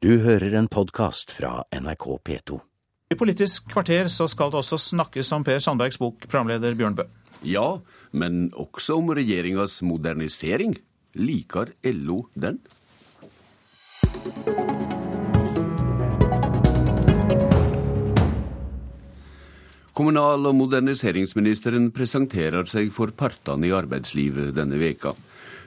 [0.00, 2.56] Du hører en podkast fra NRK P2.
[3.12, 7.04] I Politisk kvarter så skal det også snakkes om Per Sandbergs bok, programleder Bjørn Bø.
[7.44, 7.66] Ja,
[8.16, 10.72] men også om regjeringas modernisering.
[11.20, 12.62] Liker LO den?
[19.92, 25.12] Kommunal- og moderniseringsministeren presenterer seg for partene i arbeidslivet denne veka.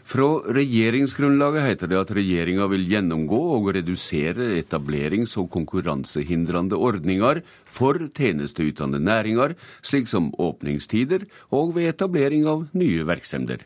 [0.04, 7.98] Fra regjeringsgrunnlaget heter det at regjeringa vil gjennomgå og redusere etablerings- og konkurransehindrende ordninger for
[8.12, 11.24] tjenesteytende næringer, slik som åpningstider
[11.56, 13.64] og ved etablering av nye virksomheter.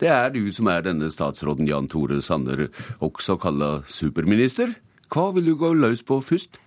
[0.00, 2.66] Det er du som er denne statsråden, Jan Tore Sanner,
[3.04, 4.74] også kalla superminister.
[5.12, 6.58] Hva vil du gå løs på først?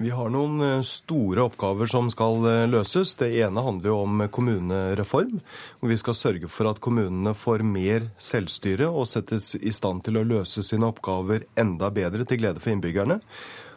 [0.00, 3.10] Vi har noen eh, store oppgaver som skal eh, løses.
[3.20, 5.42] Det ene handler jo om kommunereform.
[5.76, 10.16] hvor Vi skal sørge for at kommunene får mer selvstyre og settes i stand til
[10.16, 13.20] å løse sine oppgaver enda bedre til glede for innbyggerne.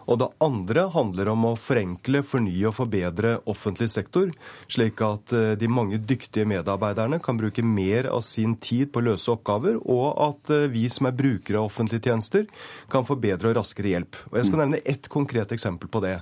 [0.07, 4.32] Og det andre handler om å forenkle, fornye og forbedre offentlig sektor,
[4.71, 9.07] slik at eh, de mange dyktige medarbeiderne kan bruke mer av sin tid på å
[9.09, 12.48] løse oppgaver, og at eh, vi som er brukere av offentlige tjenester,
[12.91, 14.20] kan få bedre og raskere hjelp.
[14.31, 16.18] Og Jeg skal nevne ett konkret eksempel på det.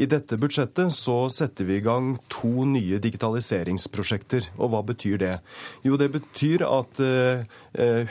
[0.00, 4.50] I dette budsjettet så setter vi i gang to nye digitaliseringsprosjekter.
[4.58, 5.34] Og hva betyr det?
[5.86, 7.46] Jo, det betyr at eh,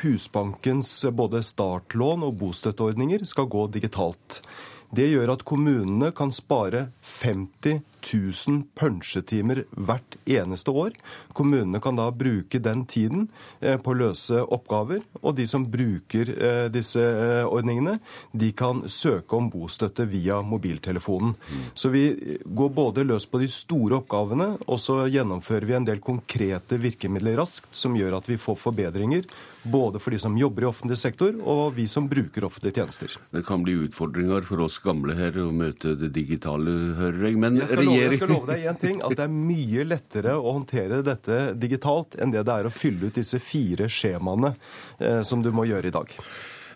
[0.04, 4.42] Husbankens både startlån og bostøtteordninger skal gå digitalt.
[4.90, 10.96] Det gjør at kommunene kan spare 50 000 punsjetimer hvert eneste år.
[11.36, 13.28] Kommunene kan da bruke den tiden
[13.60, 15.04] eh, på å løse oppgaver.
[15.22, 18.00] Og de som bruker eh, disse eh, ordningene,
[18.32, 21.36] de kan søke om bostøtte via mobiltelefonen.
[21.74, 22.08] Så vi
[22.46, 27.38] går både løs på de store oppgavene, og så gjennomfører vi en del konkrete virkemidler
[27.40, 29.28] raskt som gjør at vi får forbedringer
[29.64, 33.16] både for de som jobber i offentlig sektor, og vi som bruker offentlige tjenester.
[33.32, 37.40] Det kan bli utfordringer for oss gamle her å møte det digitale, hører jeg.
[37.42, 40.38] Men jeg skal, love, jeg skal love deg én ting, at det er mye lettere
[40.38, 44.54] å håndtere dette digitalt enn det det er å fylle ut disse fire skjemaene
[45.00, 46.16] eh, som du må gjøre i dag.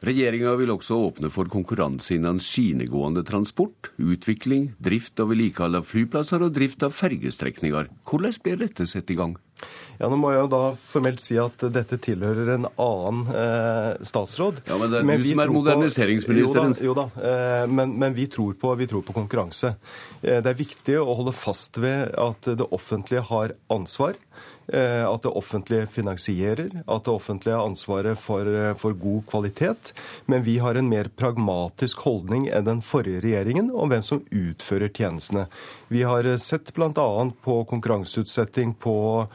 [0.03, 6.43] Regjeringa vil også åpne for konkurranse innen skinegående transport, utvikling, drift og vedlikehold av flyplasser
[6.43, 7.87] og drift av fergestrekninger.
[8.09, 9.37] Hvordan blir dette satt i gang?
[9.99, 14.63] Ja, Nå må jeg jo da formelt si at dette tilhører en annen eh, statsråd.
[14.67, 16.75] Ja, Men det er men du som er moderniseringsministeren.
[16.75, 19.75] På, jo da, jo da eh, men, men vi, tror på, vi, tror på, konkurranse.
[20.19, 24.19] Eh, det er viktig å holde fast ved at det offentlige har ansvar.
[24.67, 29.93] Eh, at det offentlige finansierer, at det offentlige har ansvaret for, eh, for, god kvalitet.
[30.25, 34.87] Men vi har en mer pragmatisk holdning enn den forrige regjeringen om hvem som utfører
[34.87, 35.47] tjenestene.
[35.89, 37.31] Vi har eh, sett bl.a.
[37.43, 39.27] på konkurranseutsetting på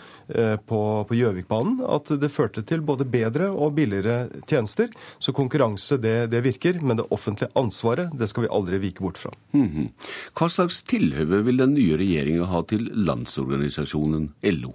[0.69, 4.91] på Gjøvikbanen at det førte til både bedre og billigere tjenester.
[5.19, 9.17] Så konkurranse det, det, virker, men det offentlige ansvaret det skal vi aldri vike bort
[9.17, 9.33] fra.
[9.57, 9.89] Mm -hmm.
[10.37, 14.75] Hva slags tilhøve vil den nye regjeringa ha til Landsorganisasjonen LO?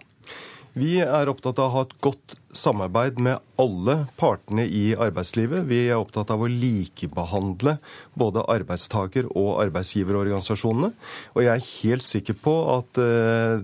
[0.74, 5.68] Vi er opptatt av å ha et godt samarbeid med alle partene i arbeidslivet.
[5.70, 7.76] Vi er opptatt av å likebehandle
[8.18, 10.90] både arbeidstaker- og arbeidsgiverorganisasjonene.
[11.36, 12.98] Og jeg er helt sikker på at,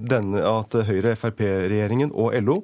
[0.05, 2.59] denne, at Høyre-Frp-regjeringen og LO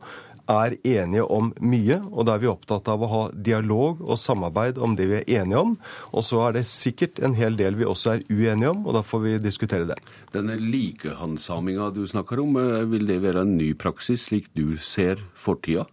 [0.51, 4.78] er enige om mye, og da er vi opptatt av å ha dialog og samarbeid
[4.81, 5.73] om det vi er enige om.
[6.13, 9.03] Og så er det sikkert en hel del vi også er uenige om, og da
[9.05, 10.00] får vi diskutere det.
[10.35, 15.22] Denne likehandsaminga du snakker om, eh, vil det være en ny praksis, slik du ser
[15.34, 15.85] fortida?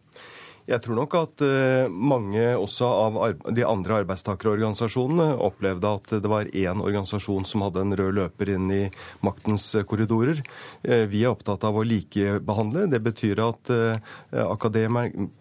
[0.70, 3.16] Jeg tror nok at eh, mange også av
[3.50, 8.70] de andre arbeidstakerorganisasjonene opplevde at det var én organisasjon som hadde en rød løper inn
[8.70, 8.82] i
[9.26, 10.42] maktens korridorer.
[10.86, 12.86] Eh, vi er opptatt av å likebehandle.
[12.92, 13.98] Det betyr at eh,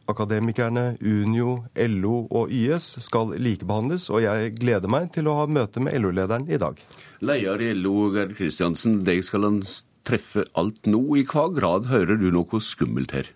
[0.10, 4.10] akademikerne, Unio, LO og YS skal likebehandles.
[4.10, 6.82] Og jeg gleder meg til å ha møte med LO-lederen i dag.
[7.22, 9.62] Leder i LO, Gerd Kristiansen, deg skal han
[10.08, 11.04] treffe alt nå.
[11.22, 13.30] I hva grad hører du noe skummelt her?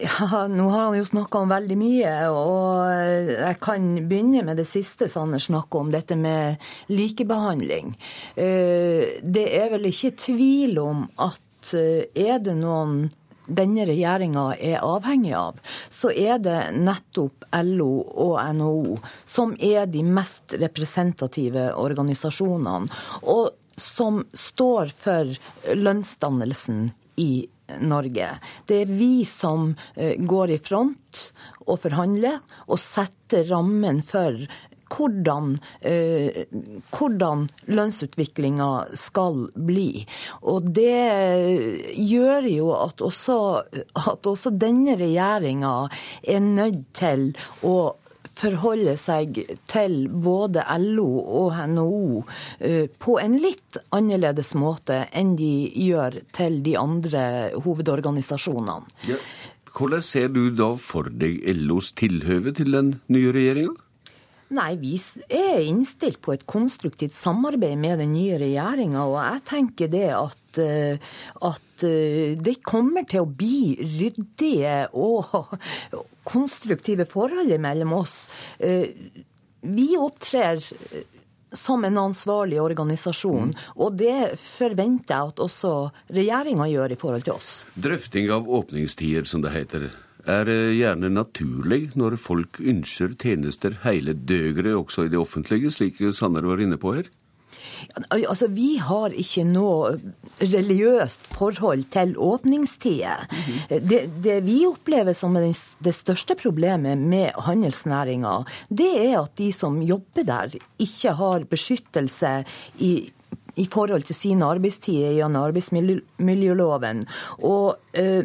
[0.00, 2.88] Ja, Nå har han jo snakka om veldig mye, og
[3.34, 7.92] jeg kan begynne med det siste Sanner snakker om, dette med likebehandling.
[8.34, 13.10] Eh, det er vel ikke tvil om at eh, er det noen
[13.50, 15.58] denne regjeringa er avhengig av,
[15.90, 17.92] så er det nettopp LO
[18.24, 18.96] og NHO
[19.26, 22.88] som er de mest representative organisasjonene,
[23.26, 23.50] og
[23.80, 25.34] som står for
[25.74, 27.56] lønnsdannelsen i Norge.
[27.80, 28.32] Norge.
[28.66, 31.26] Det er vi som eh, går i front
[31.66, 34.36] og forhandler og setter rammen for
[34.90, 36.44] hvordan, eh,
[36.90, 40.06] hvordan lønnsutviklinga skal bli.
[40.42, 43.38] Og det gjør jo at også,
[43.94, 45.74] at også denne regjeringa
[46.22, 47.30] er nødt til
[47.62, 47.76] å
[48.40, 51.08] forholder seg til både LO
[51.42, 52.22] og NHO
[52.58, 55.52] eh, på en litt annerledes måte enn de
[55.86, 57.22] gjør til de andre
[57.60, 58.88] hovedorganisasjonene.
[59.10, 59.20] Ja.
[59.70, 63.76] Hvordan ser du da for deg LOs tilhøve til den nye regjeringa?
[64.50, 64.96] Nei, vi
[65.30, 69.04] er innstilt på et konstruktivt samarbeid med den nye regjeringa.
[69.06, 71.12] Og jeg tenker det at, eh,
[71.46, 75.54] at eh, det kommer til å bli ryddige og
[76.32, 78.24] konstruktive forhold mellom oss.
[78.58, 78.90] Eh,
[79.60, 80.58] vi opptrer
[81.52, 83.72] som en ansvarlig organisasjon, mm.
[83.82, 85.72] og det forventer jeg at også
[86.14, 87.50] regjeringa gjør i forhold til oss.
[87.74, 89.90] Drøfting av åpningstider, som det heter
[90.26, 96.46] er gjerne naturlig når folk ønsker tjenester hele døgnet også i det offentlige, slik Sanner
[96.46, 97.10] var inne på her?
[98.10, 99.94] Altså, Vi har ikke noe
[100.40, 103.26] religiøst forhold til åpningstider.
[103.30, 103.88] Mm -hmm.
[103.88, 105.34] det, det, vi opplever som
[105.84, 112.44] det største problemet med handelsnæringa, det er at de som jobber der, ikke har beskyttelse
[112.78, 113.12] i
[113.56, 117.04] i forhold til sine arbeidstider gjennom arbeidsmiljøloven.
[117.38, 118.24] Og øh,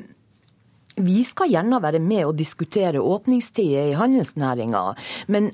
[0.96, 4.88] vi skal gjerne være med og diskutere åpningstider i handelsnæringa,
[5.28, 5.52] men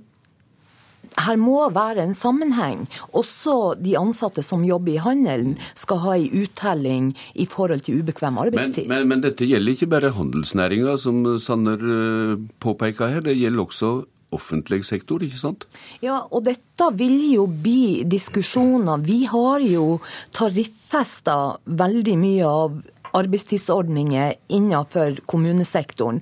[1.19, 2.85] her må være en sammenheng.
[3.17, 8.39] Også de ansatte som jobber i handelen, skal ha en uttelling i forhold til ubekvem
[8.41, 8.87] arbeidstid.
[8.87, 13.27] Men, men, men dette gjelder ikke bare handelsnæringa, som Sanner eh, påpeker her.
[13.27, 13.91] Det gjelder også
[14.31, 15.65] offentlig sektor, ikke sant?
[16.03, 19.03] Ja, og dette vil jo bli diskusjoner.
[19.03, 19.99] Vi har jo
[20.31, 22.79] tariffesta veldig mye av
[23.17, 26.21] arbeidstidsordninger innenfor kommunesektoren.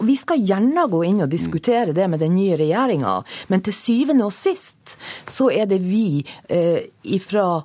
[0.00, 3.18] Vi skal gjerne gå inn og diskutere det med den nye regjeringa,
[3.52, 4.96] men til syvende og sist
[5.28, 6.88] så er det vi eh,
[7.24, 7.60] fra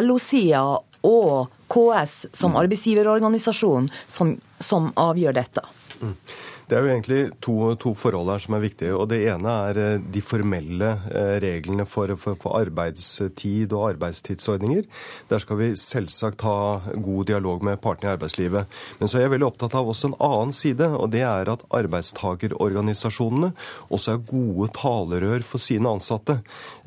[0.00, 0.64] LO-sida
[1.04, 5.64] og KS som arbeidsgiverorganisasjon som, som avgjør dette.
[6.00, 6.16] Mm.
[6.64, 8.94] Det er jo egentlig to, to, forhold her som er viktige.
[8.96, 14.86] og Det ene er eh, de formelle eh, reglene for, for, for, arbeidstid og arbeidstidsordninger.
[15.28, 18.70] Der skal vi selvsagt ha god dialog med partene i arbeidslivet.
[19.00, 21.66] Men så er jeg veldig opptatt av også en annen side, og det er at
[21.76, 23.52] arbeidstakerorganisasjonene
[23.92, 26.38] også er gode talerør for sine ansatte.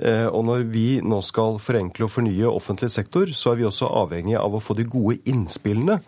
[0.02, 3.92] Eh, og når vi nå skal forenkle og fornye offentlig sektor, så er vi også
[3.94, 6.00] avhengig av å få de gode innspillene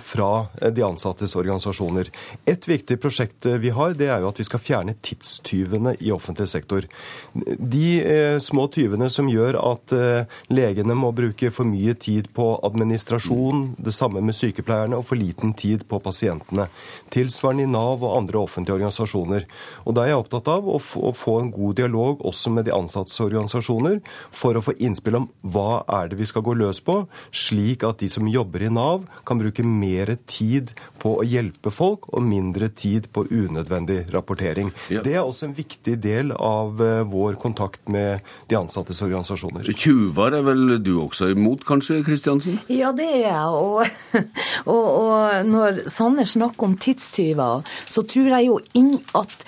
[0.00, 0.30] fra
[0.72, 2.08] de ansattes organisasjoner.
[2.48, 6.48] Et viktig prosjektet vi har, det er jo at vi skal fjerne tidstyvene i offentlig
[6.52, 6.86] sektor.
[7.34, 12.48] De eh, små tyvene som gjør at eh, legene må bruke for mye tid på
[12.64, 16.68] administrasjon, det samme med sykepleierne, og for liten tid på pasientene.
[17.12, 19.46] Tilsvarende i Nav og andre offentlige organisasjoner.
[19.86, 23.18] Og Da er jeg opptatt av å få en god dialog også med de ansattes
[23.22, 24.00] organisasjoner,
[24.30, 27.02] for å få innspill om hva er det vi skal gå løs på,
[27.34, 30.72] slik at de som jobber i Nav, kan bruke mer tid
[31.02, 34.72] på å hjelpe folk og mindre tid tid på unødvendig rapportering.
[34.92, 35.02] Ja.
[35.04, 39.68] Det er også en viktig del av eh, vår kontakt med de ansattes organisasjoner.
[39.72, 42.60] Tjuver er vel du også imot, kanskje, Kristiansen?
[42.72, 43.46] Ja, det er jeg.
[43.62, 43.82] Og,
[44.74, 49.46] og, og når Sanner snakker om tidstyver, så tror jeg jo inn at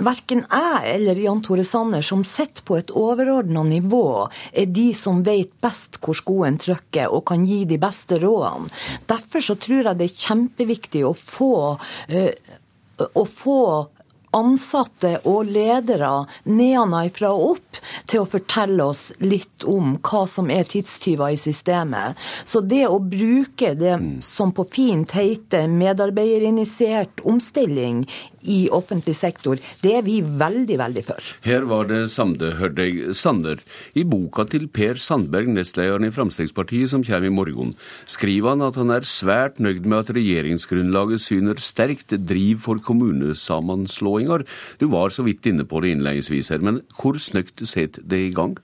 [0.00, 5.22] Verken jeg eller Jan Tore Sanner, som sitter på et overordna nivå, er de som
[5.26, 8.70] vet best hvor skoen trykker og kan gi de beste rådene.
[9.10, 11.54] Derfor så tror jeg det er kjempeviktig å få,
[12.08, 12.54] øh,
[13.12, 13.60] å få
[14.36, 16.10] ansatte og ledere
[16.46, 17.80] nedenfra og opp
[18.10, 22.18] til å fortelle oss litt om hva som er tidstyver i systemet.
[22.44, 24.10] Så det å bruke det mm.
[24.24, 28.04] som på fint heter medarbeiderinitiert omstilling
[28.42, 31.30] i offentlig sektor, det er vi veldig, veldig for.
[31.44, 33.60] Her var det Sande Hørdeg Sander.
[33.94, 37.74] I boka til Per Sandberg, nestlederen i Fremskrittspartiet, som kommer i morgen,
[38.10, 44.46] skriver han at han er svært nøyd med at regjeringsgrunnlaget syner sterkt driv for kommunesammenslåinger.
[44.80, 48.34] Du var så vidt inne på det innledningsvis her, men hvor snøkt setter det i
[48.34, 48.58] gang?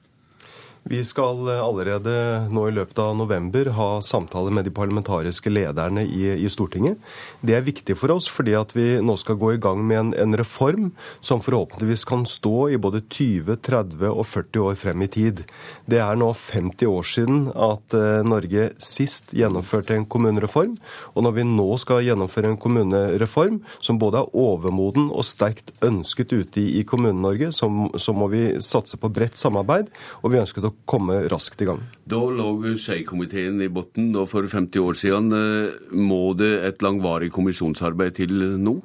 [0.89, 2.13] Vi skal allerede
[2.55, 7.01] nå i løpet av november ha samtaler med de parlamentariske lederne i, i, Stortinget.
[7.43, 10.13] Det er viktig for oss fordi at vi nå skal gå i gang med en,
[10.15, 15.09] en, reform som forhåpentligvis kan stå i både 20, 30 og 40 år frem i
[15.11, 15.43] tid.
[15.91, 20.79] Det er nå 50 år siden at uh, Norge sist gjennomførte en kommunereform.
[21.17, 26.31] Og når vi nå skal gjennomføre en kommunereform som både er overmoden og sterkt ønsket
[26.37, 29.91] ute i, i Kommune-Norge, så, så må vi satse på bredt samarbeid.
[30.23, 31.81] og vi ønsket å komme raskt i gang.
[32.07, 35.33] Da lå Skei-komiteen i bunnen for 50 år siden.
[35.33, 38.79] Eh, må det et langvarig kommisjonsarbeid til nå?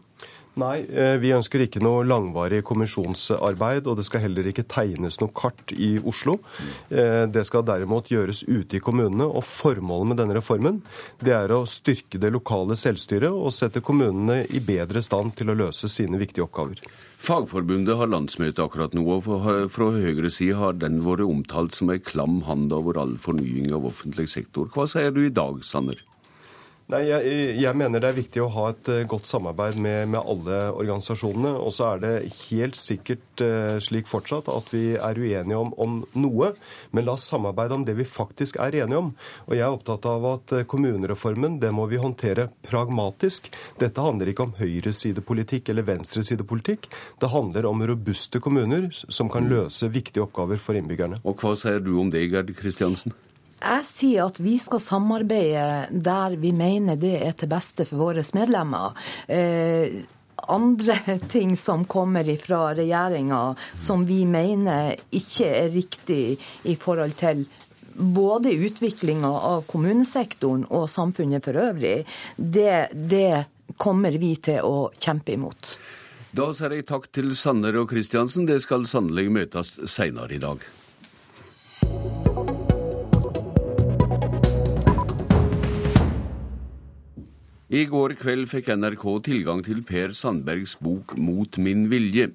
[0.60, 5.32] Nei, eh, vi ønsker ikke noe langvarig kommisjonsarbeid, og det skal heller ikke tegnes noe
[5.32, 6.42] kart i Oslo.
[6.90, 10.82] Eh, det skal derimot gjøres ute i kommunene, og formålet med denne reformen
[11.24, 15.58] det er å styrke det lokale selvstyret og sette kommunene i bedre stand til å
[15.64, 16.84] løse sine viktige oppgaver.
[17.22, 22.02] Fagforbundet har landsmøte akkurat nå, og fra Høyre side har den vært omtalt som ei
[22.04, 24.68] klam hand over all fornying av offentlig sektor.
[24.74, 26.02] Hva sier du i dag, Sanner?
[26.92, 30.20] Nei, jeg, jeg, mener det er viktig å ha et eh, godt samarbeid med, med
[30.20, 31.54] alle organisasjonene.
[31.64, 32.12] Og så er det
[32.50, 36.50] helt sikkert uh, slik fortsatt at vi er uenige om, om, noe.
[36.92, 39.14] Men la oss samarbeide om det vi faktisk er enige om.
[39.48, 43.48] Og jeg er opptatt av at uh, kommunereformen det må vi håndtere pragmatisk.
[43.80, 46.92] Dette handler ikke om høyresidepolitikk eller venstresidepolitikk.
[47.24, 51.24] Det handler om robuste kommuner som kan løse viktige oppgaver for innbyggerne.
[51.24, 53.16] Og hva sier du om det, Gerd Kristiansen?
[53.62, 58.24] Jeg sier at vi skal samarbeide der vi mener det er til beste for våre
[58.34, 58.98] medlemmer.
[59.30, 60.02] Eh,
[60.50, 60.98] andre
[61.34, 63.42] ting som kommer fra regjeringa
[63.78, 67.46] som vi mener ikke er riktig i forhold til
[67.94, 73.44] både utviklinga av kommunesektoren og samfunnet for øvrig, det, det
[73.78, 75.76] kommer vi til å kjempe imot.
[76.32, 78.48] Da sier jeg takk til Sanner og Kristiansen.
[78.48, 80.64] Det skal sannelig møtes seinere i dag.
[87.72, 92.26] I går kveld fikk NRK tilgang til Per Sandbergs bok Mot min vilje.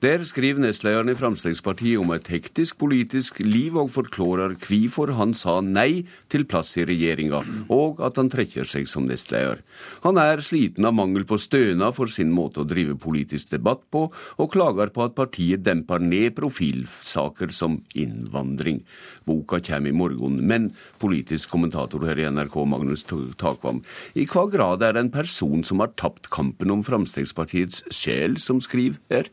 [0.00, 5.58] Der skriver nestlederen i Fremskrittspartiet om et hektisk politisk liv, og forklarer hvorfor han sa
[5.60, 9.60] nei til plass i regjeringa, og at han trekker seg som nestleder.
[10.06, 14.06] Han er sliten av mangel på stønad for sin måte å drive politisk debatt på,
[14.08, 18.80] og klager på at partiet demper ned profilsaker som innvandring.
[19.28, 20.72] Boka kommer i morgen, men
[21.02, 23.84] politisk kommentator her i NRK, Magnus Takvam,
[24.16, 28.60] i hva grad det er en person som har tapt kampen om Fremskrittspartiets sjel, som
[28.62, 29.30] skriver her?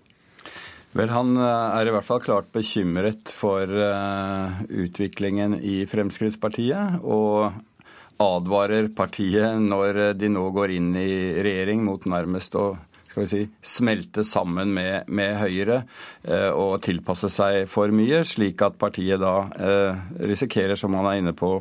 [0.93, 6.99] Vel, Han eh, er i hvert fall klart bekymret for uh, utviklingen i Fremskrittspartiet.
[7.01, 7.49] Og
[8.21, 11.09] advarer partiet når de nå går inn i
[11.43, 12.75] regjering mot nærmest å
[13.13, 15.83] skal vi si, smelte sammen med, med Høyre
[16.25, 19.99] eh, og tilpasse seg for mye, slik at partiet da eh,
[20.31, 21.51] risikerer, som han er inne på,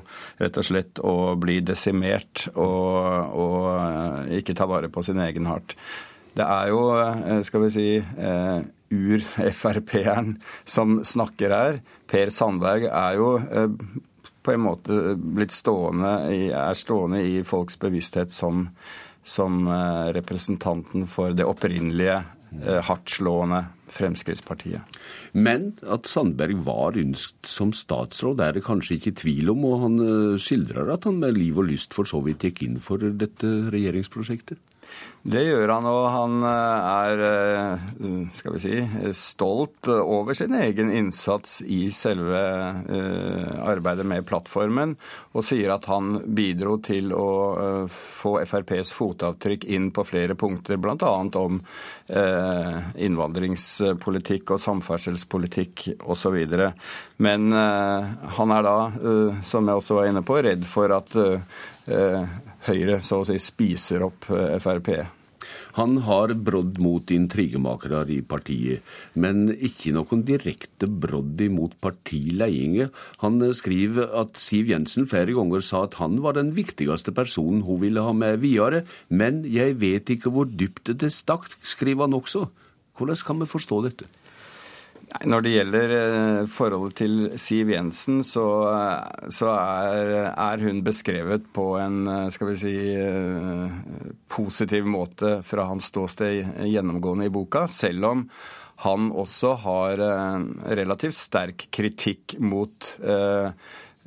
[0.41, 5.51] rett og slett å bli desimert og, og eh, ikke ta vare på sin egen
[5.51, 5.77] hart.
[6.33, 11.83] Det er jo, eh, skal vi si, eh, ur-Frp-eren som snakker her.
[12.09, 13.69] Per Sandberg er jo eh,
[14.43, 18.71] på en måte blitt stående er stående i folks bevissthet som
[19.25, 22.23] som eh, representanten for det opprinnelige,
[22.63, 24.99] eh, hardtslående Fremskrittspartiet.
[25.33, 30.03] Men at Sandberg var ønsket som statsråd, er det kanskje ikke tvil om, og han
[30.07, 33.55] eh, skildrer at han med liv og lyst for så vidt gikk inn for dette
[33.73, 34.61] regjeringsprosjektet?
[35.23, 37.77] Det gjør han, og han eh, er eh,
[38.35, 38.81] skal vi si,
[39.15, 44.99] stolt over sin egen innsats i selve eh, arbeidet med plattformen,
[45.31, 51.15] og sier at han bidro til å få FrPs fotavtrykk inn på flere punkter, bl.a.
[51.39, 51.63] om
[52.13, 56.37] innvandringspolitikk og samferdselspolitikk osv.
[57.23, 58.91] Men han er da,
[59.47, 61.17] som jeg også var inne på, redd for at
[61.87, 64.95] Høyre så å si spiser opp eh, Frp.
[65.77, 68.85] Han har brodd mot intrigemakere i partiet,
[69.19, 72.93] men ikke noen direkte brodd imot partiledelsen.
[73.25, 77.81] Han skriver at Siv Jensen flere ganger sa at han var den viktigste personen hun
[77.83, 82.47] ville ha med videre, men jeg vet ikke hvor dypt det stakk, skriver han også.
[82.99, 84.11] Hvordan kan vi forstå dette?
[85.13, 91.51] Når det gjelder eh, forholdet til Siv Jensen, så, eh, så er, er, hun beskrevet
[91.53, 92.75] på en eh, skal vi si,
[94.33, 98.27] positiv måte fra hans ståsted gjennomgående i boka, selv om
[98.83, 100.01] han også har
[100.75, 102.89] relativt sterk kritikk mot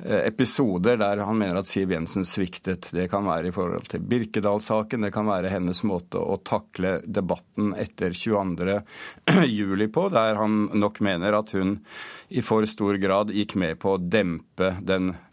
[0.04, 2.90] episoder der han mener at Siv Jensen sviktet.
[2.92, 7.72] Det kan være i forhold til Birkedal-saken, det kan være hennes måte å takle debatten
[7.80, 8.80] etter 22.
[9.58, 11.78] juli på, der han nok mener at hun
[12.28, 15.25] i for stor grad gikk med på å dempe den eh,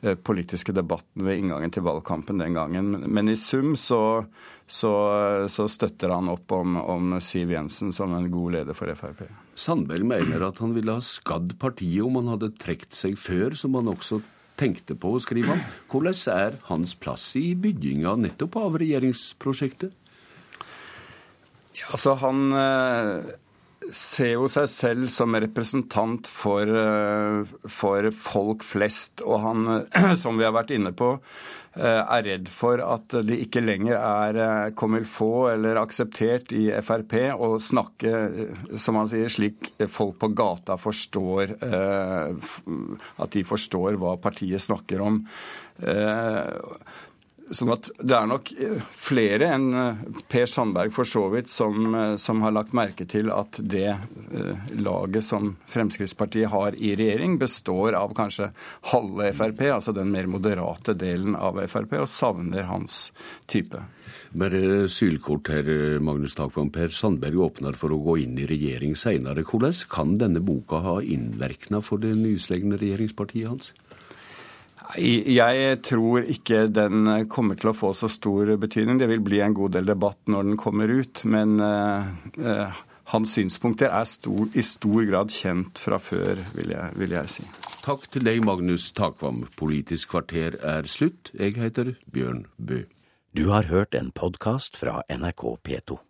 [0.00, 2.92] politiske debatten ved inngangen til valgkampen den gangen.
[3.06, 4.24] Men i sum så,
[4.66, 4.92] så,
[5.52, 9.26] så støtter han opp om, om Siv Jensen som en god leder for Frp.
[9.54, 13.76] Sandberg mener at han ville ha skadd partiet om han hadde trukket seg før, som
[13.76, 14.22] han også
[14.60, 15.62] tenkte på, skriver han.
[15.90, 19.96] Hvordan er hans plass i bygginga nettopp av regjeringsprosjektet?
[21.80, 23.30] Ja, altså han, eh,
[23.92, 26.68] ser jo seg selv som representant for,
[27.64, 29.24] for folk flest.
[29.24, 29.70] Og han,
[30.22, 31.14] som vi har vært inne på,
[31.70, 37.14] er redd for at det ikke lenger er comme il faut eller akseptert i Frp
[37.38, 38.10] å snakke,
[38.74, 45.22] som han sier, slik folk på gata forstår At de forstår hva partiet snakker om.
[47.50, 51.94] Sånn at Det er nok eh, flere enn eh, Per Sandberg for så vidt som,
[51.98, 53.96] eh, som, har lagt merke til at det
[54.78, 58.50] laget som Fremskrittspartiet har i regjering, består av kanskje
[58.92, 63.08] halve Frp, altså den mer moderate delen av Frp, og savner hans
[63.50, 63.82] type.
[64.38, 65.66] Bare sylkort her,
[66.02, 66.70] Magnus Takvam.
[66.70, 69.42] Per Sandberg åpner for å gå inn i regjering seinere.
[69.46, 73.74] Hvordan kan denne boka ha innvirkning for det nyslegne regjeringspartiet hans?
[74.98, 78.98] Jeg tror ikke den kommer til å få så stor betydning.
[79.00, 81.22] Det vil bli en god del debatt når den kommer ut.
[81.30, 82.80] Men uh,
[83.14, 87.46] hans synspunkter er stor, i stor grad kjent fra før, vil jeg, vil jeg si.
[87.84, 89.44] Takk til deg, Magnus Takvam.
[89.58, 91.32] Politisk kvarter er slutt.
[91.34, 92.84] Jeg heter Bjørn Bø.
[93.36, 96.00] Du har hørt en podkast fra NRK P2.